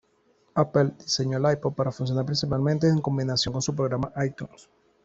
Apple 0.55 0.93
diseñó 0.97 1.37
el 1.37 1.53
iPod 1.53 1.73
para 1.75 1.91
funcionar 1.91 2.25
principalmente 2.25 2.87
en 2.89 3.01
combinación 3.01 3.53
con 3.53 3.61
su 3.61 3.75
programa 3.75 4.11
iTunes. 4.25 4.67